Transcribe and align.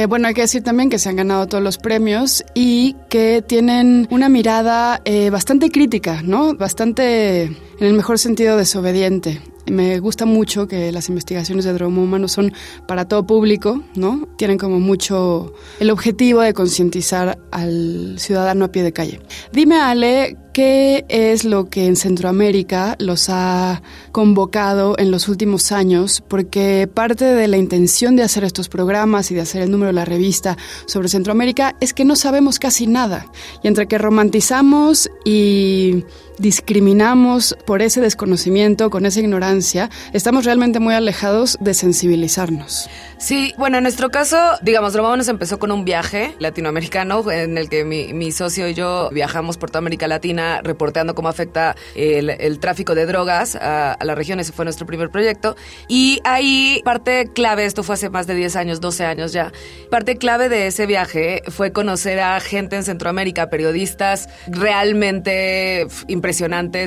bueno, 0.09 0.27
hay 0.27 0.33
que 0.33 0.41
decir 0.41 0.63
también 0.63 0.89
que 0.89 0.99
se 0.99 1.09
han 1.09 1.15
ganado 1.15 1.47
todos 1.47 1.63
los 1.63 1.77
premios 1.77 2.43
y 2.53 2.95
que 3.09 3.41
tienen 3.41 4.07
una 4.11 4.29
mirada 4.29 5.01
bastante 5.31 5.46
bastante 5.47 5.71
crítica, 5.71 6.21
¿no? 6.23 6.55
Bastante, 6.55 7.55
en 7.79 7.87
el 7.87 7.93
mejor 7.93 8.19
sentido, 8.19 8.57
desobediente. 8.57 9.41
Me 9.69 9.99
gusta 9.99 10.25
mucho 10.25 10.67
que 10.67 10.91
las 10.93 11.09
investigaciones 11.09 11.65
de 11.65 11.73
droga 11.73 11.97
humano 11.97 12.29
son 12.29 12.53
para 12.87 13.05
todo 13.05 13.27
público, 13.27 13.83
¿no? 13.95 14.27
Tienen 14.37 14.57
como 14.57 14.79
mucho 14.79 15.53
el 15.79 15.89
objetivo 15.89 16.39
de 16.39 16.53
concientizar 16.53 17.37
al 17.51 18.15
ciudadano 18.17 18.65
a 18.65 18.71
pie 18.71 18.83
de 18.83 18.93
calle. 18.93 19.19
Dime, 19.51 19.75
Ale, 19.75 20.37
¿qué 20.53 21.05
es 21.09 21.43
lo 21.43 21.69
que 21.69 21.85
en 21.85 21.97
Centroamérica 21.97 22.95
los 22.99 23.27
ha 23.29 23.81
convocado 24.13 24.95
en 24.97 25.11
los 25.11 25.27
últimos 25.27 25.73
años? 25.73 26.23
Porque 26.25 26.89
parte 26.91 27.25
de 27.25 27.49
la 27.49 27.57
intención 27.57 28.15
de 28.15 28.23
hacer 28.23 28.45
estos 28.45 28.69
programas 28.69 29.31
y 29.31 29.35
de 29.35 29.41
hacer 29.41 29.63
el 29.63 29.71
número 29.71 29.87
de 29.87 29.93
la 29.93 30.05
revista 30.05 30.57
sobre 30.85 31.09
Centroamérica 31.09 31.75
es 31.81 31.93
que 31.93 32.05
no 32.05 32.15
sabemos 32.15 32.57
casi 32.57 32.87
nada. 32.87 33.25
Y 33.63 33.67
entre 33.67 33.87
que 33.87 33.97
romantizamos 33.97 35.09
y 35.25 36.05
discriminamos 36.37 37.57
por 37.65 37.81
ese 37.81 38.01
desconocimiento, 38.01 38.89
con 38.89 39.05
esa 39.05 39.19
ignorancia, 39.19 39.89
estamos 40.13 40.45
realmente 40.45 40.79
muy 40.79 40.93
alejados 40.93 41.57
de 41.59 41.73
sensibilizarnos. 41.73 42.89
Sí, 43.17 43.53
bueno, 43.57 43.77
en 43.77 43.83
nuestro 43.83 44.09
caso, 44.09 44.37
digamos, 44.61 44.93
nos 44.95 45.27
empezó 45.27 45.57
con 45.57 45.71
un 45.71 45.85
viaje 45.85 46.35
latinoamericano 46.39 47.31
en 47.31 47.57
el 47.57 47.69
que 47.69 47.83
mi, 47.83 48.31
socio 48.31 48.67
y 48.67 48.73
yo 48.73 49.09
viajamos 49.11 49.57
por 49.57 49.69
toda 49.69 49.79
América 49.79 50.07
Latina 50.07 50.61
reporteando 50.63 51.15
cómo 51.15 51.29
afecta 51.29 51.75
el, 51.95 52.59
tráfico 52.59 52.93
de 52.93 53.05
drogas 53.05 53.55
a, 53.55 53.97
la 54.01 54.15
región. 54.15 54.39
Ese 54.39 54.51
fue 54.51 54.65
nuestro 54.65 54.85
primer 54.85 55.09
proyecto. 55.09 55.55
Y 55.87 56.19
ahí 56.23 56.81
parte 56.83 57.29
clave, 57.33 57.65
esto 57.65 57.83
fue 57.83 57.95
hace 57.95 58.09
más 58.09 58.27
de 58.27 58.35
10 58.35 58.55
años, 58.55 58.81
12 58.81 59.05
años 59.05 59.33
ya, 59.33 59.51
parte 59.89 60.17
clave 60.17 60.49
de 60.49 60.67
ese 60.67 60.85
viaje 60.85 61.41
fue 61.47 61.71
conocer 61.71 62.19
a 62.19 62.39
gente 62.39 62.75
en 62.75 62.83
Centroamérica, 62.83 63.49
periodisas 63.49 64.29
realmente 64.47 65.87
impresionantes, 66.07 66.26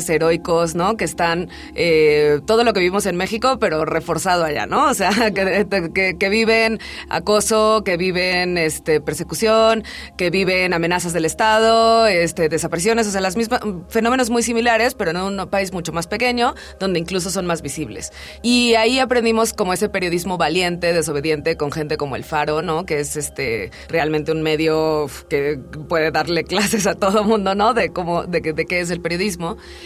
heroicos, 0.08 0.74
¿no? 0.74 0.96
Que 0.96 1.04
están 1.04 1.48
eh, 1.74 2.40
todo 2.46 2.64
lo 2.64 2.72
que 2.72 2.80
vimos 2.80 3.06
en 3.06 3.16
México, 3.16 3.58
pero 3.58 3.84
reforzado 3.84 4.44
allá, 4.44 4.66
¿no? 4.66 4.88
O 4.90 4.94
sea, 4.94 5.10
que 5.34 6.16
que 6.18 6.28
viven 6.28 6.78
acoso, 7.08 7.82
que 7.84 7.96
viven 7.96 8.58
este, 8.58 9.00
persecución, 9.00 9.84
que 10.16 10.30
viven 10.30 10.72
amenazas 10.72 11.12
del 11.12 11.24
Estado, 11.24 12.06
este, 12.06 12.48
desapariciones, 12.48 13.06
o 13.06 13.10
sea, 13.10 13.20
las 13.20 13.36
mismas 13.36 13.60
fenómenos 13.88 14.30
muy 14.30 14.42
similares, 14.42 14.94
pero 14.94 15.10
en 15.10 15.16
un 15.16 15.48
país 15.48 15.72
mucho 15.72 15.92
más 15.92 16.06
pequeño, 16.06 16.54
donde 16.78 16.98
incluso 16.98 17.30
son 17.30 17.46
más 17.46 17.62
visibles. 17.62 18.12
Y 18.42 18.74
ahí 18.74 18.98
aprendimos 18.98 19.52
como 19.52 19.72
ese 19.72 19.88
periodismo 19.88 20.38
valiente, 20.38 20.92
desobediente, 20.92 21.56
con 21.56 21.72
gente 21.72 21.96
como 21.96 22.16
El 22.16 22.24
Faro, 22.24 22.62
¿no? 22.62 22.84
Que 22.84 23.00
es 23.00 23.16
este 23.16 23.70
realmente 23.88 24.32
un 24.32 24.42
medio 24.42 25.08
que 25.28 25.58
puede 25.88 26.10
darle 26.10 26.44
clases 26.50 26.86
a 26.86 26.94
todo 26.94 27.24
mundo, 27.24 27.54
¿no? 27.54 27.74
De 27.74 27.90
cómo, 27.90 28.24
de, 28.24 28.40
de 28.40 28.66
qué 28.66 28.80
es 28.80 28.90
el 28.90 29.00
periodismo. 29.00 29.29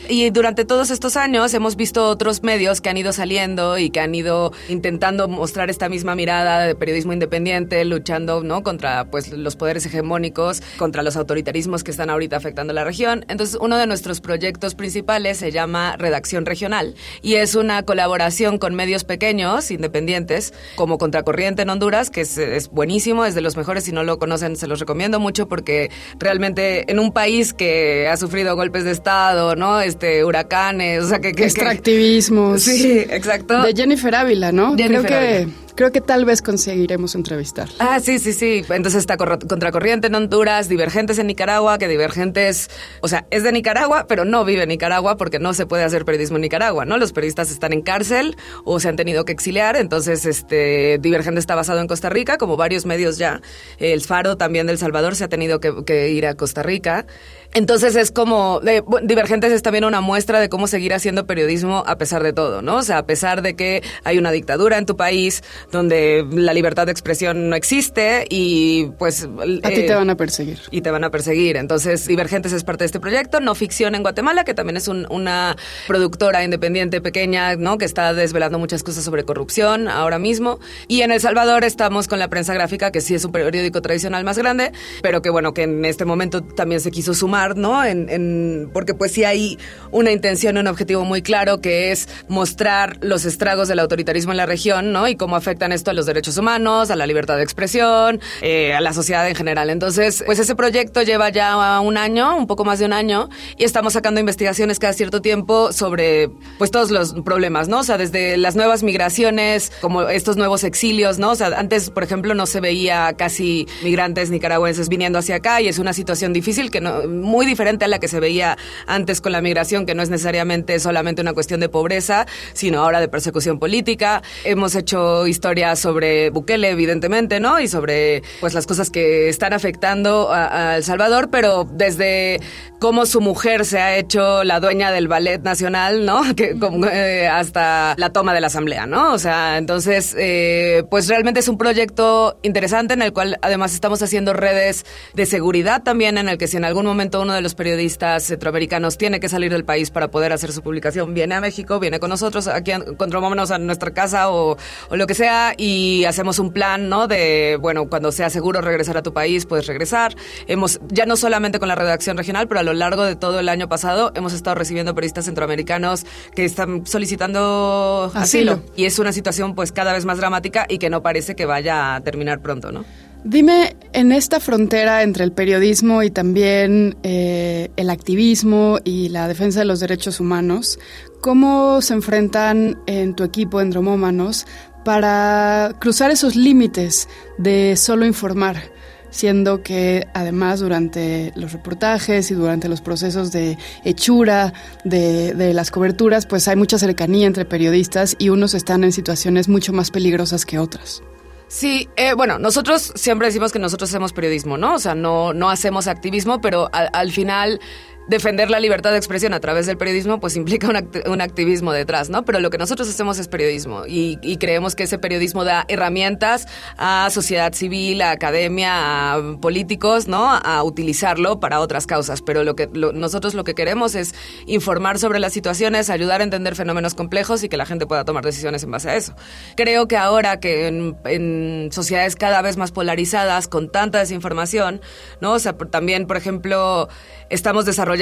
Y 0.08 0.30
durante 0.30 0.64
todos 0.64 0.90
estos 0.90 1.16
años 1.16 1.52
hemos 1.54 1.76
visto 1.76 2.08
otros 2.08 2.42
medios 2.42 2.80
que 2.80 2.88
han 2.88 2.96
ido 2.96 3.12
saliendo 3.12 3.78
y 3.78 3.90
que 3.90 4.00
han 4.00 4.14
ido 4.14 4.52
intentando 4.68 5.28
mostrar 5.28 5.70
esta 5.70 5.88
misma 5.88 6.14
mirada 6.14 6.66
de 6.66 6.74
periodismo 6.74 7.12
independiente, 7.12 7.84
luchando 7.84 8.42
¿no? 8.42 8.62
contra 8.62 9.04
pues, 9.10 9.32
los 9.32 9.56
poderes 9.56 9.86
hegemónicos, 9.86 10.62
contra 10.76 11.02
los 11.02 11.16
autoritarismos 11.16 11.84
que 11.84 11.90
están 11.90 12.10
ahorita 12.10 12.36
afectando 12.36 12.72
la 12.72 12.84
región. 12.84 13.24
Entonces, 13.28 13.58
uno 13.60 13.76
de 13.78 13.86
nuestros 13.86 14.20
proyectos 14.20 14.74
principales 14.74 15.38
se 15.38 15.50
llama 15.50 15.96
Redacción 15.96 16.46
Regional 16.46 16.94
y 17.22 17.34
es 17.34 17.54
una 17.54 17.82
colaboración 17.82 18.58
con 18.58 18.74
medios 18.74 19.04
pequeños, 19.04 19.70
independientes, 19.70 20.52
como 20.76 20.98
Contracorriente 20.98 21.62
en 21.62 21.70
Honduras, 21.70 22.10
que 22.10 22.22
es, 22.22 22.70
buenísimo, 22.70 23.24
es 23.24 23.34
de 23.34 23.40
los 23.40 23.56
mejores. 23.56 23.84
Si 23.84 23.92
no 23.92 24.02
lo 24.02 24.18
conocen, 24.18 24.56
se 24.56 24.66
los 24.66 24.80
recomiendo 24.80 25.20
mucho 25.20 25.48
porque 25.48 25.90
realmente 26.18 26.90
en 26.90 26.98
un 26.98 27.12
país 27.12 27.52
que 27.52 28.08
ha 28.08 28.16
sufrido 28.16 28.56
golpes 28.56 28.84
de 28.84 28.90
Estado, 28.90 29.33
¿no? 29.56 29.80
Este, 29.80 30.24
huracanes, 30.24 31.04
o 31.04 31.08
sea, 31.08 31.20
que... 31.20 31.32
que 31.32 31.44
Extractivismo. 31.44 32.58
Sí, 32.58 32.98
exacto. 32.98 33.62
De 33.62 33.74
Jennifer 33.74 34.14
Ávila, 34.14 34.52
¿no? 34.52 34.74
Creo 34.76 35.02
que 35.02 35.48
creo 35.74 35.92
que 35.92 36.00
tal 36.00 36.24
vez 36.24 36.42
conseguiremos 36.42 37.14
entrevistar. 37.14 37.68
Ah, 37.78 38.00
sí, 38.00 38.18
sí, 38.18 38.32
sí. 38.32 38.64
Entonces 38.68 39.00
está 39.00 39.16
Contracorriente 39.16 40.06
en 40.06 40.14
Honduras, 40.14 40.68
Divergentes 40.68 41.18
en 41.18 41.26
Nicaragua, 41.26 41.78
que 41.78 41.88
Divergentes, 41.88 42.70
o 43.00 43.08
sea, 43.08 43.26
es 43.30 43.42
de 43.42 43.52
Nicaragua, 43.52 44.06
pero 44.08 44.24
no 44.24 44.44
vive 44.44 44.62
en 44.62 44.68
Nicaragua 44.68 45.16
porque 45.16 45.38
no 45.38 45.54
se 45.54 45.66
puede 45.66 45.84
hacer 45.84 46.04
periodismo 46.04 46.36
en 46.36 46.42
Nicaragua, 46.42 46.84
¿no? 46.84 46.98
Los 46.98 47.12
periodistas 47.12 47.50
están 47.50 47.72
en 47.72 47.82
cárcel 47.82 48.36
o 48.64 48.80
se 48.80 48.88
han 48.88 48.96
tenido 48.96 49.24
que 49.24 49.32
exiliar, 49.32 49.76
entonces 49.76 50.26
este 50.26 50.98
Divergente 51.00 51.40
está 51.40 51.54
basado 51.54 51.80
en 51.80 51.86
Costa 51.86 52.10
Rica, 52.10 52.38
como 52.38 52.56
varios 52.56 52.86
medios 52.86 53.18
ya. 53.18 53.40
El 53.78 54.00
Faro 54.00 54.36
también 54.36 54.66
del 54.66 54.78
Salvador 54.78 55.16
se 55.16 55.24
ha 55.24 55.28
tenido 55.28 55.60
que, 55.60 55.84
que 55.84 56.10
ir 56.10 56.26
a 56.26 56.34
Costa 56.34 56.62
Rica. 56.62 57.06
Entonces 57.54 57.94
es 57.94 58.10
como, 58.10 58.60
Divergentes 59.04 59.52
es 59.52 59.62
también 59.62 59.84
una 59.84 60.00
muestra 60.00 60.40
de 60.40 60.48
cómo 60.48 60.66
seguir 60.66 60.92
haciendo 60.92 61.24
periodismo 61.24 61.84
a 61.86 61.96
pesar 61.98 62.24
de 62.24 62.32
todo, 62.32 62.62
¿no? 62.62 62.78
O 62.78 62.82
sea, 62.82 62.98
a 62.98 63.06
pesar 63.06 63.42
de 63.42 63.54
que 63.54 63.80
hay 64.02 64.18
una 64.18 64.32
dictadura 64.32 64.76
en 64.76 64.86
tu 64.86 64.96
país 64.96 65.44
donde 65.70 66.26
la 66.32 66.52
libertad 66.52 66.86
de 66.86 66.92
expresión 66.92 67.48
no 67.48 67.56
existe 67.56 68.26
y 68.28 68.86
pues... 68.98 69.28
A 69.62 69.68
ti 69.68 69.74
te 69.74 69.92
eh, 69.92 69.94
van 69.94 70.10
a 70.10 70.16
perseguir. 70.16 70.58
Y 70.70 70.80
te 70.80 70.90
van 70.90 71.04
a 71.04 71.10
perseguir. 71.10 71.56
Entonces, 71.56 72.06
Divergentes 72.06 72.52
es 72.52 72.64
parte 72.64 72.84
de 72.84 72.86
este 72.86 73.00
proyecto, 73.00 73.40
No 73.40 73.54
Ficción 73.54 73.94
en 73.94 74.02
Guatemala, 74.02 74.44
que 74.44 74.54
también 74.54 74.76
es 74.76 74.88
una 74.88 75.56
productora 75.86 76.42
independiente 76.42 77.00
pequeña, 77.00 77.56
¿no? 77.56 77.78
Que 77.78 77.84
está 77.84 78.14
desvelando 78.14 78.58
muchas 78.58 78.82
cosas 78.82 79.04
sobre 79.04 79.24
corrupción 79.24 79.88
ahora 79.88 80.18
mismo. 80.18 80.58
Y 80.88 81.02
en 81.02 81.12
El 81.12 81.20
Salvador 81.20 81.64
estamos 81.64 82.08
con 82.08 82.18
la 82.18 82.28
prensa 82.28 82.54
gráfica, 82.54 82.90
que 82.90 83.00
sí 83.00 83.14
es 83.14 83.24
un 83.24 83.32
periódico 83.32 83.82
tradicional 83.82 84.24
más 84.24 84.38
grande, 84.38 84.72
pero 85.02 85.22
que 85.22 85.30
bueno, 85.30 85.54
que 85.54 85.62
en 85.62 85.84
este 85.84 86.04
momento 86.04 86.42
también 86.42 86.80
se 86.80 86.90
quiso 86.90 87.14
sumar 87.14 87.44
¿no? 87.56 87.84
En, 87.84 88.70
porque 88.72 88.94
pues 88.94 89.12
sí 89.12 89.24
hay 89.24 89.58
una 89.90 90.10
intención, 90.10 90.56
un 90.56 90.66
objetivo 90.66 91.04
muy 91.04 91.20
claro 91.20 91.60
que 91.60 91.92
es 91.92 92.08
mostrar 92.28 92.98
los 93.00 93.24
estragos 93.24 93.68
del 93.68 93.78
autoritarismo 93.80 94.32
en 94.32 94.38
la 94.38 94.46
región, 94.46 94.92
¿no? 94.92 95.06
Y 95.08 95.16
cómo 95.16 95.36
afecta 95.36 95.53
afectan 95.54 95.70
esto 95.70 95.92
a 95.92 95.94
los 95.94 96.06
derechos 96.06 96.36
humanos, 96.36 96.90
a 96.90 96.96
la 96.96 97.06
libertad 97.06 97.36
de 97.36 97.44
expresión, 97.44 98.20
eh, 98.42 98.74
a 98.74 98.80
la 98.80 98.92
sociedad 98.92 99.28
en 99.28 99.36
general. 99.36 99.70
Entonces, 99.70 100.24
pues 100.26 100.40
ese 100.40 100.56
proyecto 100.56 101.02
lleva 101.02 101.28
ya 101.28 101.78
un 101.78 101.96
año, 101.96 102.36
un 102.36 102.48
poco 102.48 102.64
más 102.64 102.80
de 102.80 102.86
un 102.86 102.92
año, 102.92 103.28
y 103.56 103.62
estamos 103.62 103.92
sacando 103.92 104.18
investigaciones 104.18 104.80
cada 104.80 104.92
cierto 104.94 105.22
tiempo 105.22 105.72
sobre 105.72 106.28
pues 106.58 106.72
todos 106.72 106.90
los 106.90 107.14
problemas, 107.24 107.68
¿no? 107.68 107.80
O 107.80 107.82
sea, 107.84 107.98
desde 107.98 108.36
las 108.36 108.56
nuevas 108.56 108.82
migraciones, 108.82 109.70
como 109.80 110.02
estos 110.02 110.36
nuevos 110.36 110.64
exilios, 110.64 111.20
¿no? 111.20 111.30
O 111.30 111.34
sea, 111.36 111.52
antes, 111.56 111.90
por 111.90 112.02
ejemplo, 112.02 112.34
no 112.34 112.46
se 112.46 112.60
veía 112.60 113.14
casi 113.16 113.68
migrantes 113.84 114.30
nicaragüenses 114.30 114.88
viniendo 114.88 115.20
hacia 115.20 115.36
acá 115.36 115.60
y 115.60 115.68
es 115.68 115.78
una 115.78 115.92
situación 115.92 116.32
difícil 116.32 116.72
que 116.72 116.80
no, 116.80 117.06
muy 117.06 117.46
diferente 117.46 117.84
a 117.84 117.88
la 117.88 118.00
que 118.00 118.08
se 118.08 118.18
veía 118.18 118.58
antes 118.88 119.20
con 119.20 119.30
la 119.30 119.40
migración, 119.40 119.86
que 119.86 119.94
no 119.94 120.02
es 120.02 120.10
necesariamente 120.10 120.80
solamente 120.80 121.22
una 121.22 121.32
cuestión 121.32 121.60
de 121.60 121.68
pobreza, 121.68 122.26
sino 122.54 122.82
ahora 122.82 122.98
de 123.00 123.06
persecución 123.06 123.60
política. 123.60 124.22
Hemos 124.44 124.74
hecho 124.74 125.28
historias 125.28 125.43
sobre 125.74 126.30
Bukele, 126.30 126.70
evidentemente, 126.70 127.38
¿no? 127.38 127.60
Y 127.60 127.68
sobre 127.68 128.22
pues 128.40 128.54
las 128.54 128.66
cosas 128.66 128.88
que 128.88 129.28
están 129.28 129.52
afectando 129.52 130.32
a, 130.32 130.76
El 130.76 130.84
Salvador, 130.84 131.28
pero 131.30 131.68
desde 131.70 132.40
cómo 132.80 133.04
su 133.04 133.20
mujer 133.20 133.66
se 133.66 133.78
ha 133.78 133.96
hecho 133.96 134.42
la 134.42 134.58
dueña 134.58 134.90
del 134.90 135.06
ballet 135.06 135.42
nacional, 135.42 136.06
¿no? 136.06 136.22
Que, 136.34 136.56
eh, 136.92 137.28
hasta 137.28 137.94
la 137.98 138.10
toma 138.10 138.34
de 138.34 138.40
la 138.40 138.46
asamblea, 138.48 138.86
¿no? 138.86 139.12
O 139.12 139.18
sea, 139.18 139.58
entonces, 139.58 140.16
eh, 140.18 140.84
pues 140.90 141.08
realmente 141.08 141.40
es 141.40 141.48
un 141.48 141.58
proyecto 141.58 142.38
interesante 142.42 142.94
en 142.94 143.02
el 143.02 143.12
cual 143.12 143.38
además 143.42 143.74
estamos 143.74 144.02
haciendo 144.02 144.32
redes 144.32 144.84
de 145.12 145.26
seguridad 145.26 145.82
también, 145.82 146.18
en 146.18 146.28
el 146.28 146.38
que 146.38 146.48
si 146.48 146.56
en 146.56 146.64
algún 146.64 146.86
momento 146.86 147.20
uno 147.20 147.34
de 147.34 147.42
los 147.42 147.54
periodistas 147.54 148.24
centroamericanos 148.24 148.96
tiene 148.98 149.20
que 149.20 149.28
salir 149.28 149.52
del 149.52 149.64
país 149.64 149.90
para 149.90 150.08
poder 150.08 150.32
hacer 150.32 150.52
su 150.52 150.62
publicación, 150.62 151.14
viene 151.14 151.34
a 151.34 151.40
México, 151.40 151.78
viene 151.78 152.00
con 152.00 152.10
nosotros, 152.10 152.48
aquí 152.48 152.72
encontrémonos 152.72 153.50
a 153.50 153.58
nuestra 153.58 153.92
casa 153.92 154.30
o, 154.30 154.56
o 154.88 154.96
lo 154.96 155.06
que 155.06 155.14
sea 155.14 155.33
y 155.56 156.04
hacemos 156.04 156.38
un 156.38 156.52
plan, 156.52 156.88
¿no? 156.88 157.06
De, 157.06 157.58
bueno, 157.60 157.88
cuando 157.88 158.12
sea 158.12 158.30
seguro 158.30 158.60
regresar 158.60 158.96
a 158.96 159.02
tu 159.02 159.12
país, 159.12 159.46
puedes 159.46 159.66
regresar. 159.66 160.14
Hemos, 160.46 160.80
ya 160.88 161.06
no 161.06 161.16
solamente 161.16 161.58
con 161.58 161.68
la 161.68 161.74
redacción 161.74 162.16
regional, 162.16 162.48
pero 162.48 162.60
a 162.60 162.62
lo 162.62 162.72
largo 162.72 163.04
de 163.04 163.16
todo 163.16 163.40
el 163.40 163.48
año 163.48 163.68
pasado 163.68 164.12
hemos 164.14 164.32
estado 164.32 164.54
recibiendo 164.56 164.94
periodistas 164.94 165.24
centroamericanos 165.26 166.06
que 166.34 166.44
están 166.44 166.86
solicitando 166.86 168.10
asilo. 168.14 168.62
Y 168.76 168.84
es 168.84 168.98
una 168.98 169.12
situación 169.12 169.54
pues 169.54 169.72
cada 169.72 169.92
vez 169.92 170.04
más 170.04 170.18
dramática 170.18 170.66
y 170.68 170.78
que 170.78 170.90
no 170.90 171.02
parece 171.02 171.34
que 171.34 171.46
vaya 171.46 171.94
a 171.94 172.00
terminar 172.00 172.40
pronto, 172.40 172.72
¿no? 172.72 172.84
Dime, 173.24 173.74
en 173.94 174.12
esta 174.12 174.38
frontera 174.38 175.02
entre 175.02 175.24
el 175.24 175.32
periodismo 175.32 176.02
y 176.02 176.10
también 176.10 176.98
eh, 177.02 177.70
el 177.76 177.88
activismo 177.88 178.78
y 178.84 179.08
la 179.08 179.28
defensa 179.28 179.60
de 179.60 179.64
los 179.64 179.80
derechos 179.80 180.20
humanos, 180.20 180.78
¿cómo 181.22 181.80
se 181.80 181.94
enfrentan 181.94 182.82
en 182.86 183.14
tu 183.14 183.24
equipo, 183.24 183.62
en 183.62 183.70
Dromómanos, 183.70 184.46
para 184.84 185.72
cruzar 185.80 186.10
esos 186.10 186.36
límites 186.36 187.08
de 187.38 187.76
solo 187.76 188.04
informar? 188.06 188.74
siendo 189.14 189.62
que 189.62 190.08
además 190.12 190.58
durante 190.58 191.32
los 191.36 191.52
reportajes 191.52 192.32
y 192.32 192.34
durante 192.34 192.68
los 192.68 192.80
procesos 192.80 193.30
de 193.30 193.56
hechura 193.84 194.52
de, 194.82 195.52
las 195.54 195.70
coberturas, 195.70 196.26
pues 196.26 196.48
hay 196.48 196.56
mucha 196.56 196.78
cercanía 196.78 197.28
entre 197.28 197.44
periodistas 197.44 198.16
y 198.18 198.30
unos 198.30 198.54
están 198.54 198.82
en 198.82 198.90
situaciones 198.90 199.48
mucho 199.48 199.72
más 199.72 199.92
peligrosas 199.92 200.44
que 200.44 200.58
otras. 200.58 201.00
Sí, 201.46 201.88
eh, 201.94 202.14
bueno, 202.14 202.40
nosotros 202.40 202.92
siempre 202.96 203.28
decimos 203.28 203.52
que 203.52 203.60
nosotros 203.60 203.88
hacemos 203.88 204.12
periodismo, 204.12 204.56
¿no? 204.56 204.74
O 204.74 204.78
sea, 204.80 204.96
no, 204.96 205.32
no 205.32 205.48
hacemos 205.48 205.86
activismo, 205.86 206.40
pero 206.40 206.68
al 206.72 207.12
final 207.12 207.60
defender 208.06 208.50
la 208.50 208.60
libertad 208.60 208.90
de 208.92 208.98
expresión 208.98 209.32
a 209.32 209.40
través 209.40 209.66
del 209.66 209.78
periodismo, 209.78 210.20
pues 210.20 210.36
implica 210.36 210.68
un, 210.68 211.20
activismo 211.20 211.72
detrás, 211.72 212.10
¿no? 212.10 212.24
Pero 212.24 212.40
lo 212.40 212.50
que 212.50 212.58
nosotros 212.58 212.88
hacemos 212.88 213.18
es 213.18 213.28
periodismo 213.28 213.84
y, 213.86 214.18
creemos 214.38 214.74
que 214.74 214.82
ese 214.82 214.98
periodismo 214.98 215.44
da 215.44 215.64
herramientas 215.68 216.46
a 216.76 217.08
sociedad 217.10 217.52
civil, 217.54 218.02
a 218.02 218.10
academia, 218.10 219.14
a 219.14 219.36
políticos, 219.40 220.06
¿no? 220.08 220.28
A 220.28 220.62
utilizarlo 220.64 221.40
para 221.40 221.60
otras 221.60 221.86
causas. 221.86 222.20
Pero 222.20 222.44
lo 222.44 222.56
que 222.56 222.66
nosotros 222.66 223.34
lo 223.34 223.44
que 223.44 223.54
queremos 223.54 223.94
es 223.94 224.14
informar 224.46 224.98
sobre 224.98 225.20
las 225.20 225.32
situaciones, 225.32 225.88
ayudar 225.88 226.20
a 226.20 226.24
entender 226.24 226.56
fenómenos 226.56 226.94
complejos 226.94 227.42
y 227.44 227.48
que 227.48 227.56
la 227.56 227.64
gente 227.64 227.86
pueda 227.86 228.04
tomar 228.04 228.24
decisiones 228.24 228.64
en 228.64 228.72
base 228.72 228.90
a 228.90 228.96
eso. 228.96 229.14
Creo 229.56 229.88
que 229.88 229.96
ahora 229.96 230.40
que 230.40 230.66
en, 230.66 230.96
en 231.04 231.70
sociedades 231.72 232.16
cada 232.16 232.42
vez 232.42 232.56
más 232.56 232.72
polarizadas, 232.72 233.48
con 233.48 233.70
tanta 233.70 234.00
desinformación, 234.00 234.80
¿no? 235.20 235.32
O 235.32 235.38
sea, 235.38 235.54
también, 235.54 236.06
por 236.06 236.16
ejemplo, 236.16 236.88
estamos 237.30 237.64
desarrollando 237.64 237.93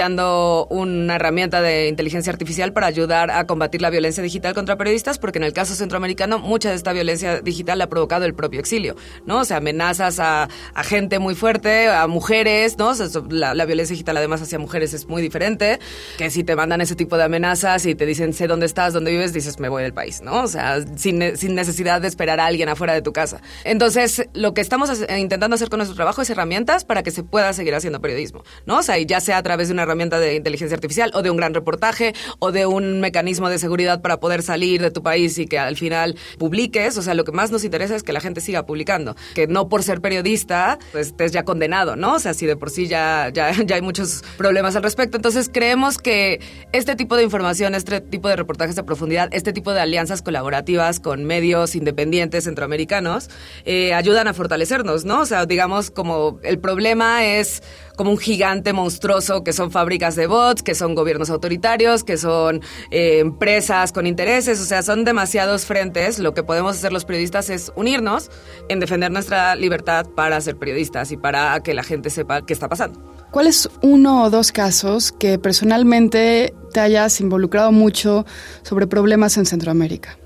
una 0.70 1.16
herramienta 1.16 1.62
de 1.62 1.88
inteligencia 1.88 2.32
artificial 2.32 2.72
para 2.72 2.86
ayudar 2.86 3.30
a 3.30 3.46
combatir 3.46 3.82
la 3.82 3.90
violencia 3.90 4.22
digital 4.22 4.54
contra 4.54 4.76
periodistas, 4.76 5.18
porque 5.18 5.38
en 5.38 5.44
el 5.44 5.52
caso 5.52 5.74
centroamericano 5.74 6.38
mucha 6.38 6.70
de 6.70 6.76
esta 6.76 6.92
violencia 6.92 7.40
digital 7.40 7.78
la 7.78 7.84
ha 7.84 7.88
provocado 7.88 8.24
el 8.24 8.34
propio 8.34 8.60
exilio, 8.60 8.96
¿no? 9.26 9.40
O 9.40 9.44
sea, 9.44 9.58
amenazas 9.58 10.18
a, 10.18 10.48
gente 10.82 11.18
muy 11.18 11.34
fuerte, 11.34 11.88
a 11.88 12.06
mujeres, 12.06 12.76
¿no? 12.78 12.92
la, 13.30 13.64
violencia 13.64 13.94
digital 13.94 14.16
además 14.16 14.42
hacia 14.42 14.58
mujeres 14.58 14.92
es 14.94 15.06
muy 15.06 15.22
diferente, 15.22 15.78
que 16.18 16.30
si 16.30 16.44
te 16.44 16.56
mandan 16.56 16.80
ese 16.80 16.96
tipo 16.96 17.16
de 17.16 17.24
amenazas 17.24 17.86
y 17.86 17.94
te 17.94 18.06
dicen 18.06 18.32
sé 18.32 18.46
dónde 18.46 18.66
estás, 18.66 18.92
dónde 18.92 19.10
vives, 19.10 19.32
dices 19.32 19.60
me 19.60 19.68
voy 19.68 19.82
del 19.82 19.92
país, 19.92 20.22
¿no? 20.22 20.42
O 20.42 20.48
sea, 20.48 20.84
sin, 20.96 21.36
sin 21.36 21.54
necesidad 21.54 22.00
de 22.00 22.08
esperar 22.08 22.40
a 22.40 22.46
alguien 22.46 22.68
afuera 22.68 22.94
de 22.94 23.02
tu 23.02 23.12
casa. 23.12 23.40
Entonces, 23.64 24.28
lo 24.34 24.54
que 24.54 24.60
estamos 24.60 24.90
intentando 25.16 25.54
hacer 25.54 25.68
con 25.68 25.78
nuestro 25.78 25.96
trabajo 25.96 26.22
es 26.22 26.30
herramientas 26.30 26.84
para 26.84 27.02
que 27.02 27.10
se 27.10 27.22
pueda 27.22 27.52
seguir 27.52 27.74
haciendo 27.74 28.00
periodismo, 28.00 28.42
¿no? 28.66 28.78
O 28.78 28.82
sea, 28.82 28.98
y 28.98 29.06
ya 29.06 29.20
sea 29.20 29.38
a 29.38 29.42
través 29.42 29.68
de 29.68 29.74
una 29.82 29.90
herramienta 29.90 30.20
de 30.20 30.36
inteligencia 30.36 30.74
artificial 30.74 31.10
o 31.14 31.22
de 31.22 31.30
un 31.30 31.36
gran 31.36 31.54
reportaje 31.54 32.14
o 32.38 32.52
de 32.52 32.66
un 32.66 33.00
mecanismo 33.00 33.48
de 33.48 33.58
seguridad 33.58 34.00
para 34.00 34.20
poder 34.20 34.42
salir 34.42 34.80
de 34.80 34.90
tu 34.90 35.02
país 35.02 35.38
y 35.38 35.46
que 35.46 35.58
al 35.58 35.76
final 35.76 36.16
publiques. 36.38 36.96
O 36.96 37.02
sea, 37.02 37.14
lo 37.14 37.24
que 37.24 37.32
más 37.32 37.50
nos 37.50 37.64
interesa 37.64 37.96
es 37.96 38.02
que 38.02 38.12
la 38.12 38.20
gente 38.20 38.40
siga 38.40 38.64
publicando. 38.64 39.16
Que 39.34 39.46
no 39.46 39.68
por 39.68 39.82
ser 39.82 40.00
periodista, 40.00 40.78
pues 40.92 41.08
estés 41.08 41.32
ya 41.32 41.44
condenado, 41.44 41.96
¿no? 41.96 42.14
O 42.14 42.18
sea, 42.18 42.34
si 42.34 42.46
de 42.46 42.56
por 42.56 42.70
sí 42.70 42.86
ya, 42.86 43.30
ya, 43.32 43.52
ya 43.66 43.76
hay 43.76 43.82
muchos 43.82 44.22
problemas 44.36 44.76
al 44.76 44.82
respecto. 44.82 45.16
Entonces, 45.16 45.50
creemos 45.52 45.98
que 45.98 46.40
este 46.72 46.96
tipo 46.96 47.16
de 47.16 47.24
información, 47.24 47.74
este 47.74 48.00
tipo 48.00 48.28
de 48.28 48.36
reportajes 48.36 48.76
de 48.76 48.82
profundidad, 48.84 49.28
este 49.32 49.52
tipo 49.52 49.72
de 49.72 49.80
alianzas 49.80 50.22
colaborativas 50.22 51.00
con 51.00 51.24
medios 51.24 51.74
independientes 51.74 52.44
centroamericanos, 52.44 53.28
eh, 53.64 53.94
ayudan 53.94 54.28
a 54.28 54.34
fortalecernos, 54.34 55.04
¿no? 55.04 55.20
O 55.20 55.26
sea, 55.26 55.46
digamos, 55.46 55.90
como 55.90 56.38
el 56.42 56.58
problema 56.58 57.24
es 57.24 57.62
como 57.96 58.10
un 58.10 58.18
gigante 58.18 58.72
monstruoso 58.72 59.44
que 59.44 59.52
son 59.52 59.70
fábricas 59.72 60.14
de 60.14 60.26
bots, 60.26 60.62
que 60.62 60.74
son 60.74 60.94
gobiernos 60.94 61.30
autoritarios, 61.30 62.04
que 62.04 62.16
son 62.16 62.60
eh, 62.90 63.18
empresas 63.18 63.92
con 63.92 64.06
intereses, 64.06 64.60
o 64.60 64.64
sea, 64.64 64.82
son 64.82 65.04
demasiados 65.04 65.66
frentes. 65.66 66.18
Lo 66.18 66.34
que 66.34 66.42
podemos 66.42 66.76
hacer 66.76 66.92
los 66.92 67.04
periodistas 67.04 67.50
es 67.50 67.72
unirnos 67.74 68.30
en 68.68 68.78
defender 68.78 69.10
nuestra 69.10 69.56
libertad 69.56 70.06
para 70.14 70.40
ser 70.40 70.56
periodistas 70.56 71.10
y 71.12 71.16
para 71.16 71.60
que 71.60 71.74
la 71.74 71.82
gente 71.82 72.10
sepa 72.10 72.44
qué 72.46 72.52
está 72.52 72.68
pasando. 72.68 73.00
¿Cuál 73.30 73.46
es 73.46 73.68
uno 73.80 74.24
o 74.24 74.30
dos 74.30 74.52
casos 74.52 75.10
que 75.10 75.38
personalmente 75.38 76.52
te 76.72 76.80
hayas 76.80 77.20
involucrado 77.20 77.72
mucho 77.72 78.26
sobre 78.62 78.86
problemas 78.86 79.38
en 79.38 79.46
Centroamérica? 79.46 80.18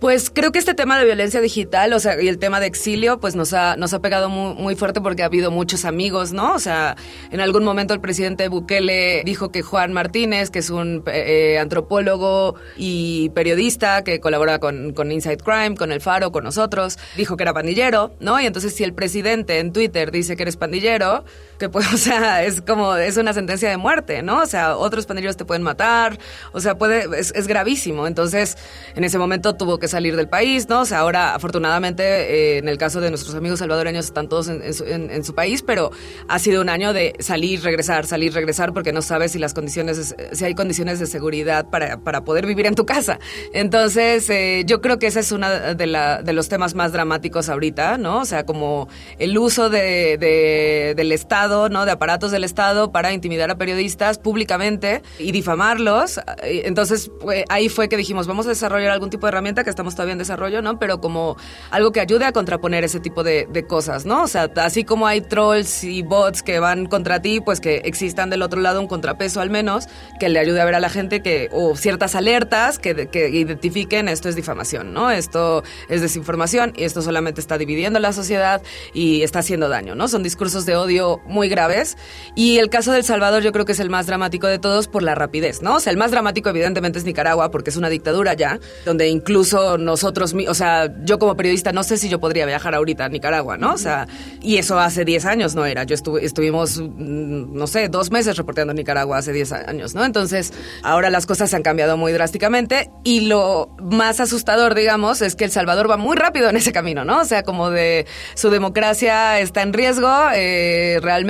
Pues 0.00 0.28
creo 0.28 0.52
que 0.52 0.58
este 0.58 0.74
tema 0.74 0.98
de 0.98 1.04
violencia 1.04 1.40
digital, 1.40 1.92
o 1.92 2.00
sea, 2.00 2.20
y 2.20 2.28
el 2.28 2.38
tema 2.38 2.60
de 2.60 2.66
exilio, 2.66 3.20
pues 3.20 3.36
nos 3.36 3.52
ha, 3.52 3.76
nos 3.76 3.94
ha 3.94 4.00
pegado 4.00 4.28
muy, 4.28 4.74
fuerte 4.74 5.00
porque 5.00 5.22
ha 5.22 5.26
habido 5.26 5.50
muchos 5.50 5.84
amigos, 5.84 6.32
¿no? 6.32 6.54
O 6.54 6.58
sea, 6.58 6.96
en 7.30 7.40
algún 7.40 7.64
momento 7.64 7.94
el 7.94 8.00
presidente 8.00 8.48
Bukele 8.48 9.22
dijo 9.24 9.50
que 9.50 9.62
Juan 9.62 9.92
Martínez, 9.92 10.50
que 10.50 10.58
es 10.58 10.70
un 10.70 11.04
eh, 11.06 11.58
antropólogo 11.58 12.56
y 12.76 13.30
periodista 13.30 14.02
que 14.04 14.20
colabora 14.20 14.58
con, 14.58 14.92
con 14.92 15.10
Inside 15.12 15.38
Crime, 15.38 15.76
con 15.76 15.92
El 15.92 16.00
Faro, 16.00 16.32
con 16.32 16.44
nosotros, 16.44 16.98
dijo 17.16 17.36
que 17.36 17.44
era 17.44 17.54
pandillero, 17.54 18.14
¿no? 18.20 18.40
Y 18.40 18.46
entonces 18.46 18.74
si 18.74 18.84
el 18.84 18.94
presidente 18.94 19.58
en 19.58 19.72
Twitter 19.72 20.10
dice 20.10 20.36
que 20.36 20.42
eres 20.42 20.56
pandillero, 20.56 21.24
que 21.58 21.68
pues, 21.68 21.86
o 21.92 21.96
sea, 21.96 22.44
es 22.44 22.60
como, 22.60 22.96
es 22.96 23.16
una 23.16 23.32
sentencia 23.32 23.68
de 23.70 23.76
muerte, 23.76 24.22
¿no? 24.22 24.42
O 24.42 24.46
sea, 24.46 24.76
otros 24.76 25.06
pandilleros 25.06 25.36
te 25.36 25.44
pueden 25.44 25.62
matar, 25.62 26.18
o 26.52 26.60
sea, 26.60 26.76
puede, 26.76 27.06
es, 27.18 27.46
gravísimo. 27.46 28.06
Entonces, 28.06 28.56
en 28.94 29.04
ese 29.04 29.18
momento 29.18 29.54
tuvo 29.54 29.78
que 29.78 29.88
salir 29.88 30.16
del 30.16 30.28
país, 30.28 30.68
¿no? 30.68 30.80
O 30.80 30.84
sea, 30.84 31.00
ahora 31.00 31.34
afortunadamente 31.34 32.02
eh, 32.02 32.58
en 32.58 32.68
el 32.68 32.78
caso 32.78 33.00
de 33.00 33.10
nuestros 33.10 33.34
amigos 33.34 33.58
salvadoreños 33.58 34.06
están 34.06 34.28
todos 34.28 34.48
en, 34.48 35.24
su, 35.24 35.34
país, 35.34 35.62
pero 35.62 35.90
ha 36.28 36.38
sido 36.38 36.60
un 36.62 36.68
año 36.68 36.92
de 36.92 37.14
salir, 37.18 37.62
regresar, 37.62 38.06
salir, 38.06 38.32
regresar, 38.32 38.72
porque 38.72 38.92
no 38.92 39.02
sabes 39.02 39.32
si 39.32 39.38
las 39.38 39.52
condiciones, 39.52 40.14
si 40.32 40.44
hay 40.44 40.54
condiciones 40.54 41.00
de 41.00 41.06
seguridad 41.06 41.66
para, 41.68 41.98
para 41.98 42.24
poder 42.24 42.46
vivir 42.46 42.66
en 42.66 42.74
tu 42.74 42.86
casa. 42.86 43.18
Entonces, 43.52 44.28
eh, 44.30 44.62
yo 44.66 44.80
creo 44.80 44.98
que 44.98 45.08
ese 45.08 45.20
es 45.20 45.32
uno 45.32 45.48
de, 45.50 45.86
la, 45.86 46.22
de 46.22 46.32
los 46.32 46.48
temas 46.48 46.74
más 46.74 46.92
dramáticos 46.92 47.48
ahorita, 47.48 47.98
¿no? 47.98 48.20
O 48.20 48.24
sea, 48.24 48.44
como 48.46 48.88
el 49.18 49.36
uso 49.36 49.70
de, 49.70 50.94
del 50.96 51.12
Estado 51.12 51.43
¿no? 51.48 51.84
De 51.84 51.92
aparatos 51.92 52.30
del 52.30 52.44
Estado 52.44 52.92
para 52.92 53.12
intimidar 53.12 53.50
a 53.50 53.56
periodistas 53.56 54.18
públicamente 54.18 55.02
y 55.18 55.32
difamarlos. 55.32 56.20
Entonces, 56.42 57.10
ahí 57.48 57.68
fue 57.68 57.88
que 57.88 57.96
dijimos, 57.96 58.26
vamos 58.26 58.46
a 58.46 58.50
desarrollar 58.50 58.90
algún 58.90 59.10
tipo 59.10 59.26
de 59.26 59.28
herramienta 59.28 59.64
que 59.64 59.70
estamos 59.70 59.94
todavía 59.94 60.12
en 60.12 60.18
desarrollo, 60.18 60.62
¿no? 60.62 60.78
Pero 60.78 61.00
como 61.00 61.36
algo 61.70 61.92
que 61.92 62.00
ayude 62.00 62.24
a 62.24 62.32
contraponer 62.32 62.84
ese 62.84 63.00
tipo 63.00 63.22
de, 63.22 63.46
de 63.50 63.66
cosas, 63.66 64.06
¿no? 64.06 64.22
O 64.22 64.28
sea, 64.28 64.50
así 64.56 64.84
como 64.84 65.06
hay 65.06 65.20
trolls 65.20 65.84
y 65.84 66.02
bots 66.02 66.42
que 66.42 66.58
van 66.58 66.86
contra 66.86 67.20
ti, 67.20 67.40
pues 67.40 67.60
que 67.60 67.76
existan 67.84 68.30
del 68.30 68.42
otro 68.42 68.60
lado 68.60 68.80
un 68.80 68.86
contrapeso 68.86 69.40
al 69.40 69.50
menos 69.50 69.86
que 70.18 70.28
le 70.28 70.38
ayude 70.38 70.60
a 70.60 70.64
ver 70.64 70.74
a 70.74 70.80
la 70.80 70.90
gente 70.90 71.22
que, 71.22 71.48
o 71.52 71.76
ciertas 71.76 72.14
alertas 72.14 72.78
que, 72.78 73.08
que 73.08 73.28
identifiquen 73.28 74.08
esto 74.08 74.28
es 74.28 74.36
difamación, 74.36 74.92
¿no? 74.92 75.10
Esto 75.10 75.62
es 75.88 76.00
desinformación 76.00 76.72
y 76.76 76.84
esto 76.84 77.02
solamente 77.02 77.40
está 77.40 77.58
dividiendo 77.58 77.98
la 77.98 78.12
sociedad 78.12 78.62
y 78.92 79.22
está 79.22 79.40
haciendo 79.40 79.68
daño, 79.68 79.94
¿no? 79.94 80.08
Son 80.08 80.22
discursos 80.22 80.66
de 80.66 80.76
odio 80.76 81.20
muy 81.34 81.48
graves 81.48 81.98
y 82.34 82.58
el 82.58 82.70
caso 82.70 82.92
del 82.92 83.04
Salvador 83.04 83.42
yo 83.42 83.52
creo 83.52 83.66
que 83.66 83.72
es 83.72 83.80
el 83.80 83.90
más 83.90 84.06
dramático 84.06 84.46
de 84.46 84.58
todos 84.58 84.88
por 84.88 85.02
la 85.02 85.14
rapidez, 85.14 85.60
¿no? 85.60 85.76
O 85.76 85.80
sea, 85.80 85.90
el 85.90 85.98
más 85.98 86.10
dramático 86.10 86.48
evidentemente 86.48 86.98
es 86.98 87.04
Nicaragua 87.04 87.50
porque 87.50 87.70
es 87.70 87.76
una 87.76 87.90
dictadura 87.90 88.34
ya, 88.34 88.58
donde 88.86 89.08
incluso 89.08 89.76
nosotros, 89.76 90.34
o 90.48 90.54
sea, 90.54 90.90
yo 91.04 91.18
como 91.18 91.36
periodista 91.36 91.72
no 91.72 91.82
sé 91.82 91.98
si 91.98 92.08
yo 92.08 92.20
podría 92.20 92.46
viajar 92.46 92.74
ahorita 92.74 93.04
a 93.04 93.08
Nicaragua, 93.08 93.58
¿no? 93.58 93.74
O 93.74 93.78
sea, 93.78 94.06
y 94.40 94.56
eso 94.56 94.78
hace 94.78 95.04
10 95.04 95.26
años 95.26 95.54
no 95.54 95.66
era. 95.66 95.84
Yo 95.84 95.94
estuve, 95.94 96.24
estuvimos, 96.24 96.78
mm, 96.78 97.54
no 97.54 97.66
sé, 97.66 97.88
dos 97.88 98.10
meses 98.10 98.36
reporteando 98.36 98.72
Nicaragua 98.72 99.18
hace 99.18 99.32
10 99.32 99.52
años, 99.52 99.94
¿no? 99.94 100.04
Entonces, 100.04 100.52
ahora 100.82 101.10
las 101.10 101.26
cosas 101.26 101.50
se 101.50 101.56
han 101.56 101.62
cambiado 101.62 101.96
muy 101.96 102.12
drásticamente 102.12 102.90
y 103.02 103.22
lo 103.22 103.74
más 103.80 104.20
asustador, 104.20 104.74
digamos, 104.74 105.20
es 105.22 105.34
que 105.34 105.44
El 105.44 105.50
Salvador 105.50 105.90
va 105.90 105.96
muy 105.96 106.16
rápido 106.16 106.48
en 106.48 106.56
ese 106.56 106.72
camino, 106.72 107.04
¿no? 107.04 107.20
O 107.20 107.24
sea, 107.24 107.42
como 107.42 107.70
de 107.70 108.06
su 108.34 108.50
democracia 108.50 109.40
está 109.40 109.62
en 109.62 109.72
riesgo, 109.72 110.10
eh, 110.34 110.98
realmente 111.02 111.23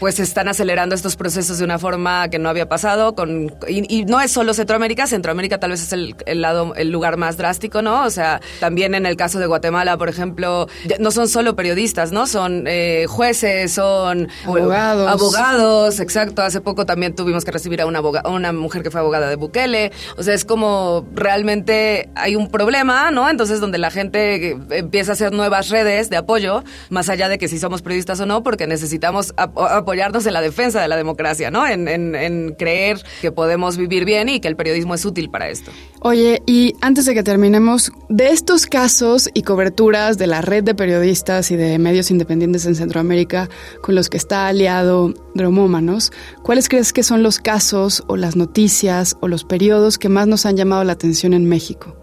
pues 0.00 0.20
están 0.20 0.48
acelerando 0.48 0.94
estos 0.94 1.16
procesos 1.16 1.58
de 1.58 1.64
una 1.64 1.78
forma 1.78 2.28
que 2.28 2.38
no 2.38 2.48
había 2.48 2.68
pasado 2.68 3.14
con 3.14 3.54
y, 3.68 4.04
no 4.04 4.20
es 4.20 4.30
solo 4.30 4.54
Centroamérica, 4.54 5.06
Centroamérica 5.06 5.58
tal 5.58 5.70
vez 5.70 5.82
es 5.82 5.92
el, 5.92 6.14
el, 6.26 6.40
lado 6.40 6.74
el 6.76 6.90
lugar 6.90 7.16
más 7.16 7.36
drástico, 7.36 7.82
¿no? 7.82 8.04
O 8.04 8.10
sea, 8.10 8.40
también 8.60 8.94
en 8.94 9.06
el 9.06 9.16
caso 9.16 9.38
de 9.38 9.46
Guatemala, 9.46 9.96
por 9.96 10.08
ejemplo, 10.08 10.68
no 10.98 11.10
son 11.10 11.28
solo 11.28 11.56
periodistas, 11.56 12.12
¿no? 12.12 12.26
Son 12.26 12.64
eh, 12.66 13.06
jueces, 13.08 13.72
son 13.72 14.28
abogados. 14.44 15.08
abogados, 15.08 16.00
exacto. 16.00 16.42
Hace 16.42 16.60
poco 16.60 16.86
también 16.86 17.14
tuvimos 17.14 17.44
que 17.44 17.50
recibir 17.50 17.80
a 17.80 17.86
una 17.86 18.00
una 18.00 18.52
mujer 18.52 18.82
que 18.82 18.90
fue 18.90 19.00
abogada 19.00 19.28
de 19.28 19.36
Bukele. 19.36 19.92
O 20.16 20.22
sea, 20.22 20.34
es 20.34 20.44
como 20.44 21.06
realmente 21.14 22.08
hay 22.14 22.36
un 22.36 22.48
problema, 22.48 23.10
¿no? 23.10 23.28
Entonces 23.28 23.60
donde 23.60 23.78
la 23.78 23.90
gente 23.90 24.56
empieza 24.70 25.12
a 25.12 25.14
hacer 25.14 25.32
nuevas 25.32 25.68
redes 25.68 26.10
de 26.10 26.16
apoyo, 26.16 26.64
más 26.90 27.08
allá 27.08 27.28
de 27.28 27.38
que 27.38 27.48
si 27.48 27.58
somos 27.58 27.82
periodistas 27.82 28.20
o 28.20 28.26
no, 28.26 28.42
porque 28.42 28.66
necesitamos 28.66 29.07
apoyarnos 29.36 30.26
en 30.26 30.32
la 30.32 30.40
defensa 30.40 30.80
de 30.80 30.88
la 30.88 30.96
democracia, 30.96 31.50
¿no? 31.50 31.66
En, 31.66 31.88
en 31.88 32.54
creer 32.58 33.02
que 33.20 33.32
podemos 33.32 33.76
vivir 33.76 34.04
bien 34.04 34.28
y 34.28 34.40
que 34.40 34.48
el 34.48 34.56
periodismo 34.56 34.94
es 34.94 35.04
útil 35.04 35.30
para 35.30 35.48
esto. 35.48 35.70
Oye, 36.00 36.42
y 36.46 36.74
antes 36.80 37.06
de 37.06 37.14
que 37.14 37.22
terminemos, 37.22 37.92
de 38.08 38.28
estos 38.28 38.66
casos 38.66 39.28
y 39.34 39.42
coberturas 39.42 40.18
de 40.18 40.26
la 40.26 40.40
red 40.40 40.62
de 40.64 40.74
periodistas 40.74 41.50
y 41.50 41.56
de 41.56 41.78
medios 41.78 42.10
independientes 42.10 42.66
en 42.66 42.74
Centroamérica 42.74 43.48
con 43.82 43.94
los 43.94 44.08
que 44.08 44.16
está 44.16 44.46
aliado 44.46 45.12
Dromómanos, 45.34 46.12
¿cuáles 46.42 46.68
crees 46.68 46.92
que 46.92 47.02
son 47.02 47.22
los 47.22 47.38
casos 47.38 48.04
o 48.06 48.16
las 48.16 48.36
noticias 48.36 49.16
o 49.20 49.28
los 49.28 49.44
periodos 49.44 49.98
que 49.98 50.08
más 50.08 50.26
nos 50.26 50.46
han 50.46 50.56
llamado 50.56 50.84
la 50.84 50.92
atención 50.92 51.34
en 51.34 51.48
México? 51.48 51.96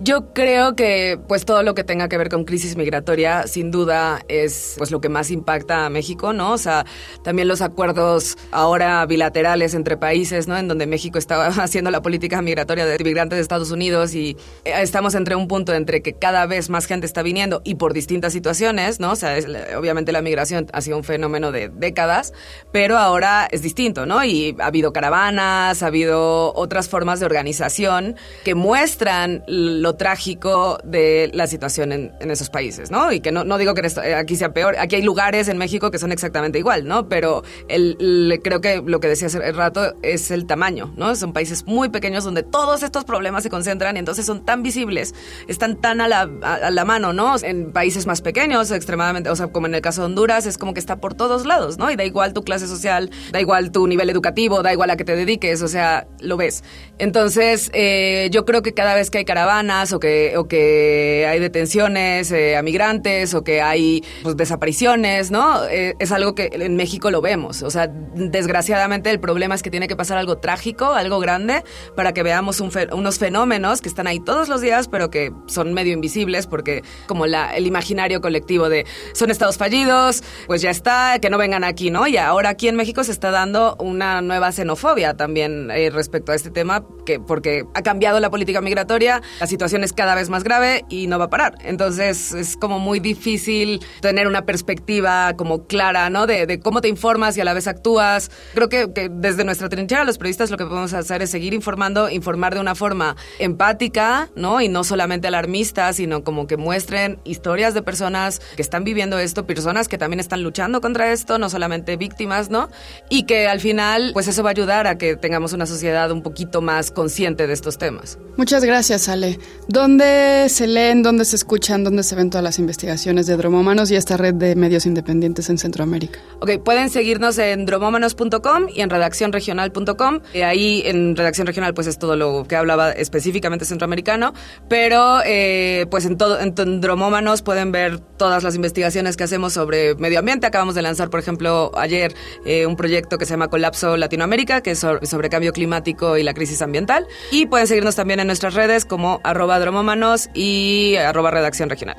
Yo 0.00 0.32
creo 0.32 0.74
que 0.74 1.20
pues 1.28 1.44
todo 1.44 1.62
lo 1.62 1.74
que 1.76 1.84
tenga 1.84 2.08
que 2.08 2.18
ver 2.18 2.28
con 2.28 2.44
crisis 2.44 2.76
migratoria 2.76 3.46
sin 3.46 3.70
duda 3.70 4.22
es 4.26 4.74
pues 4.76 4.90
lo 4.90 5.00
que 5.00 5.08
más 5.08 5.30
impacta 5.30 5.86
a 5.86 5.88
México, 5.88 6.32
¿no? 6.32 6.50
O 6.50 6.58
sea, 6.58 6.84
también 7.22 7.46
los 7.46 7.62
acuerdos 7.62 8.36
ahora 8.50 9.06
bilaterales 9.06 9.72
entre 9.72 9.96
países, 9.96 10.48
¿no? 10.48 10.56
En 10.58 10.66
donde 10.66 10.88
México 10.88 11.16
estaba 11.16 11.46
haciendo 11.62 11.92
la 11.92 12.02
política 12.02 12.42
migratoria 12.42 12.86
de 12.86 12.98
migrantes 13.04 13.36
de 13.36 13.42
Estados 13.42 13.70
Unidos 13.70 14.16
y 14.16 14.36
eh, 14.64 14.72
estamos 14.80 15.14
entre 15.14 15.36
un 15.36 15.46
punto 15.46 15.72
entre 15.72 16.02
que 16.02 16.14
cada 16.14 16.44
vez 16.46 16.70
más 16.70 16.86
gente 16.86 17.06
está 17.06 17.22
viniendo 17.22 17.62
y 17.62 17.76
por 17.76 17.92
distintas 17.92 18.32
situaciones, 18.32 18.98
¿no? 18.98 19.12
O 19.12 19.16
sea, 19.16 19.36
obviamente 19.78 20.10
la 20.10 20.22
migración 20.22 20.66
ha 20.72 20.80
sido 20.80 20.96
un 20.96 21.04
fenómeno 21.04 21.52
de 21.52 21.68
décadas, 21.68 22.32
pero 22.72 22.98
ahora 22.98 23.46
es 23.48 23.62
distinto, 23.62 24.06
¿no? 24.06 24.24
Y 24.24 24.56
ha 24.58 24.66
habido 24.66 24.92
caravanas, 24.92 25.84
ha 25.84 25.86
habido 25.86 26.52
otras 26.54 26.88
formas 26.88 27.20
de 27.20 27.26
organización 27.26 28.16
que 28.44 28.56
muestran 28.56 29.44
lo 29.84 29.96
trágico 29.96 30.78
de 30.82 31.30
la 31.34 31.46
situación 31.46 31.92
en, 31.92 32.30
esos 32.30 32.48
países, 32.48 32.90
¿no? 32.90 33.12
Y 33.12 33.20
que 33.20 33.30
no, 33.30 33.44
no 33.44 33.58
digo 33.58 33.74
que 33.74 33.86
eh, 33.86 34.14
aquí 34.14 34.34
sea 34.34 34.54
peor, 34.54 34.76
aquí 34.78 34.96
hay 34.96 35.02
lugares 35.02 35.46
en 35.48 35.58
México 35.58 35.90
que 35.90 35.98
son 35.98 36.10
exactamente 36.10 36.58
igual, 36.58 36.88
¿no? 36.88 37.06
Pero 37.06 37.42
creo 37.68 38.60
que 38.62 38.82
lo 38.84 38.98
que 38.98 39.08
decía 39.08 39.26
hace 39.26 39.52
rato 39.52 39.94
es 40.02 40.30
el 40.30 40.46
tamaño, 40.46 40.94
¿no? 40.96 41.14
Son 41.16 41.34
países 41.34 41.66
muy 41.66 41.90
pequeños 41.90 42.24
donde 42.24 42.42
todos 42.42 42.82
estos 42.82 43.04
problemas 43.04 43.42
se 43.42 43.50
concentran 43.50 43.96
y 43.96 43.98
entonces 43.98 44.24
son 44.24 44.46
tan 44.46 44.62
visibles, 44.62 45.14
están 45.48 45.78
tan 45.78 46.00
a 46.00 46.08
la, 46.08 46.30
a, 46.42 46.70
la 46.70 46.84
mano, 46.86 47.12
¿no? 47.12 47.36
En 47.42 47.70
países 47.72 48.06
más 48.06 48.22
pequeños, 48.22 48.70
extremadamente, 48.70 49.28
o 49.28 49.36
sea, 49.36 49.48
como 49.48 49.66
en 49.66 49.74
el 49.74 49.82
caso 49.82 50.00
de 50.00 50.06
Honduras, 50.06 50.46
es 50.46 50.56
como 50.56 50.72
que 50.72 50.80
está 50.80 50.96
por 50.96 51.12
todos 51.12 51.44
lados, 51.44 51.76
¿no? 51.76 51.90
Y 51.90 51.96
da 51.96 52.04
igual 52.04 52.32
tu 52.32 52.42
clase 52.42 52.66
social, 52.66 53.10
da 53.32 53.40
igual 53.40 53.70
tu 53.70 53.86
nivel 53.86 54.08
educativo, 54.08 54.62
da 54.62 54.72
igual 54.72 54.88
a 54.88 54.96
que 54.96 55.04
te 55.04 55.14
dediques, 55.14 55.60
o 55.60 55.68
sea, 55.68 56.06
lo 56.20 56.38
ves. 56.38 56.64
Entonces, 56.98 57.70
eh, 57.74 58.30
yo 58.32 58.46
creo 58.46 58.62
que 58.62 58.72
cada 58.72 58.94
vez 58.94 59.10
que 59.10 59.18
hay 59.18 59.24
caravana, 59.26 59.73
o 59.92 60.00
que, 60.00 60.36
o 60.36 60.46
que 60.46 61.26
hay 61.28 61.40
detenciones 61.40 62.30
eh, 62.32 62.56
a 62.56 62.62
migrantes 62.62 63.34
o 63.34 63.42
que 63.42 63.60
hay 63.60 64.02
pues, 64.22 64.36
desapariciones, 64.36 65.30
¿no? 65.30 65.64
Eh, 65.66 65.94
es 65.98 66.12
algo 66.12 66.34
que 66.34 66.50
en 66.52 66.76
México 66.76 67.10
lo 67.10 67.20
vemos. 67.20 67.62
O 67.62 67.70
sea, 67.70 67.88
desgraciadamente 67.88 69.10
el 69.10 69.20
problema 69.20 69.54
es 69.54 69.62
que 69.62 69.70
tiene 69.70 69.88
que 69.88 69.96
pasar 69.96 70.18
algo 70.18 70.38
trágico, 70.38 70.86
algo 70.94 71.18
grande, 71.18 71.64
para 71.96 72.14
que 72.14 72.22
veamos 72.22 72.60
unos 72.60 73.18
fenómenos 73.18 73.80
que 73.80 73.88
están 73.88 74.06
ahí 74.06 74.20
todos 74.20 74.48
los 74.48 74.60
días, 74.60 74.88
pero 74.88 75.10
que 75.10 75.32
son 75.46 75.74
medio 75.74 75.92
invisibles 75.92 76.46
porque 76.46 76.82
como 77.06 77.26
la, 77.26 77.56
el 77.56 77.66
imaginario 77.66 78.20
colectivo 78.20 78.68
de 78.68 78.86
son 79.12 79.30
estados 79.30 79.58
fallidos, 79.58 80.22
pues 80.46 80.62
ya 80.62 80.70
está, 80.70 81.18
que 81.20 81.30
no 81.30 81.38
vengan 81.38 81.64
aquí, 81.64 81.90
¿no? 81.90 82.06
Y 82.06 82.16
ahora 82.16 82.50
aquí 82.50 82.68
en 82.68 82.76
México 82.76 83.04
se 83.04 83.12
está 83.12 83.30
dando 83.30 83.76
una 83.78 84.20
nueva 84.22 84.52
xenofobia 84.52 85.14
también 85.14 85.70
eh, 85.70 85.90
respecto 85.90 86.32
a 86.32 86.34
este 86.34 86.50
tema, 86.50 86.84
que 87.04 87.20
porque 87.20 87.64
ha 87.74 87.82
cambiado 87.82 88.20
la 88.20 88.30
política 88.30 88.60
migratoria, 88.60 89.22
la 89.40 89.46
situación 89.46 89.63
es 89.64 89.92
cada 89.92 90.14
vez 90.14 90.28
más 90.28 90.44
grave 90.44 90.84
y 90.88 91.06
no 91.06 91.18
va 91.18 91.26
a 91.26 91.30
parar. 91.30 91.56
Entonces 91.64 92.32
es 92.32 92.56
como 92.56 92.78
muy 92.78 93.00
difícil 93.00 93.80
tener 94.00 94.26
una 94.26 94.44
perspectiva 94.44 95.34
como 95.36 95.66
clara, 95.66 96.10
¿no? 96.10 96.26
De, 96.26 96.60
cómo 96.60 96.80
te 96.80 96.88
informas 96.88 97.36
y 97.36 97.40
a 97.40 97.44
la 97.44 97.54
vez 97.54 97.66
actúas. 97.66 98.30
Creo 98.54 98.68
que, 98.68 99.10
desde 99.10 99.44
nuestra 99.44 99.68
trinchera 99.68 100.04
los 100.04 100.18
periodistas 100.18 100.50
lo 100.50 100.56
que 100.56 100.64
podemos 100.64 100.92
hacer 100.92 101.22
es 101.22 101.30
seguir 101.30 101.54
informando, 101.54 102.10
informar 102.10 102.54
de 102.54 102.60
una 102.60 102.74
forma 102.74 103.16
empática, 103.38 104.28
¿no? 104.36 104.60
Y 104.60 104.68
no 104.68 104.84
solamente 104.84 105.28
alarmista, 105.28 105.92
sino 105.92 106.24
como 106.24 106.46
que 106.46 106.56
muestren 106.56 107.18
historias 107.24 107.74
de 107.74 107.82
personas 107.82 108.40
que 108.56 108.62
están 108.62 108.84
viviendo 108.84 109.18
esto, 109.18 109.46
personas 109.46 109.88
que 109.88 109.98
también 109.98 110.20
están 110.20 110.42
luchando 110.42 110.80
contra 110.80 111.12
esto, 111.12 111.38
no 111.38 111.48
solamente 111.48 111.96
víctimas, 111.96 112.50
¿no? 112.50 112.68
Y 113.08 113.24
que 113.24 113.48
al 113.48 113.60
final, 113.60 114.10
pues 114.12 114.28
eso 114.28 114.42
va 114.42 114.50
a 114.50 114.52
ayudar 114.52 114.86
a 114.86 114.98
que 114.98 115.16
tengamos 115.16 115.52
una 115.52 115.66
sociedad 115.66 116.10
un 116.10 116.22
poquito 116.22 116.60
más 116.60 116.90
consciente 116.90 117.46
de 117.46 117.52
estos 117.52 117.78
temas. 117.78 118.18
Muchas 118.36 118.64
gracias, 118.64 119.08
Ale. 119.08 119.38
¿Dónde 119.66 120.46
se 120.50 120.66
leen, 120.66 121.02
dónde 121.02 121.24
se 121.24 121.36
escuchan, 121.36 121.84
dónde 121.84 122.02
se 122.02 122.14
ven 122.14 122.28
todas 122.28 122.44
las 122.44 122.58
investigaciones 122.58 123.26
de 123.26 123.36
Dromómanos 123.38 123.90
y 123.90 123.96
esta 123.96 124.18
red 124.18 124.34
de 124.34 124.54
medios 124.56 124.84
independientes 124.84 125.48
en 125.48 125.56
Centroamérica? 125.56 126.18
Ok, 126.40 126.62
pueden 126.62 126.90
seguirnos 126.90 127.38
en 127.38 127.64
dromómanos.com 127.64 128.66
y 128.74 128.82
en 128.82 128.90
redaccionregional.com. 128.90 130.20
Eh, 130.34 130.44
ahí 130.44 130.82
en 130.84 131.16
Redacción 131.16 131.46
Regional 131.46 131.72
pues 131.72 131.86
es 131.86 131.98
todo 131.98 132.14
lo 132.14 132.44
que 132.46 132.56
hablaba 132.56 132.92
específicamente 132.92 133.64
centroamericano, 133.64 134.34
pero 134.68 135.20
eh, 135.24 135.86
pues 135.90 136.04
en, 136.04 136.18
todo, 136.18 136.38
en 136.38 136.80
Dromómanos 136.82 137.40
pueden 137.40 137.72
ver 137.72 138.00
todas 138.00 138.42
las 138.42 138.54
investigaciones 138.56 139.16
que 139.16 139.24
hacemos 139.24 139.54
sobre 139.54 139.94
medio 139.94 140.18
ambiente. 140.18 140.46
Acabamos 140.46 140.74
de 140.74 140.82
lanzar, 140.82 141.08
por 141.08 141.20
ejemplo, 141.20 141.72
ayer 141.76 142.14
eh, 142.44 142.66
un 142.66 142.76
proyecto 142.76 143.16
que 143.16 143.24
se 143.24 143.30
llama 143.30 143.48
Colapso 143.48 143.96
Latinoamérica, 143.96 144.60
que 144.60 144.72
es 144.72 144.80
sobre 144.80 145.30
cambio 145.30 145.54
climático 145.54 146.18
y 146.18 146.22
la 146.22 146.34
crisis 146.34 146.60
ambiental. 146.60 147.06
Y 147.30 147.46
pueden 147.46 147.66
seguirnos 147.66 147.96
también 147.96 148.20
en 148.20 148.26
nuestras 148.26 148.52
redes 148.52 148.84
como 148.84 149.20
arroba 149.24 149.43
dromómanos 149.46 150.30
y 150.34 150.96
arroba 150.96 151.30
redacción 151.30 151.70
regional. 151.70 151.96